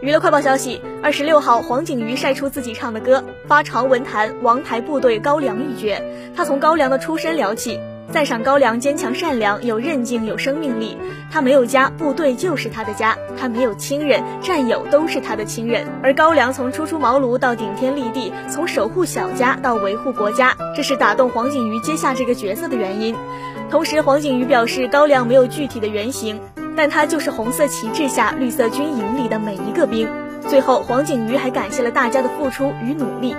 [0.00, 6.00] 娱乐快报消息：二十六号，黄景瑜晒出自己唱的歌，发长文谈王牌部队高粱一角。
[6.36, 7.80] 他从高粱的出身聊起，
[8.12, 10.96] 赞赏高粱坚强善良、有韧劲、有生命力。
[11.32, 15.84] 他没有家，部队就是他的家；他没有亲人，战友都是他的亲人。
[16.00, 23.16] 而高粱从初出茅庐到顶天立地，从守护小家到维护国家，这是打动黄景瑜接下这个角色的原因。
[23.68, 26.40] 同时，黄景瑜表示，高粱没有具体的原型。
[26.78, 30.08] 但他就是红色旗帜下绿色军营里的每一个兵。
[30.48, 33.34] 最后，黄景瑜还感谢了大家的付出与努力。